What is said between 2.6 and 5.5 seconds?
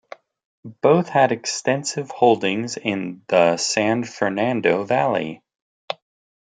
in the San Fernando Valley.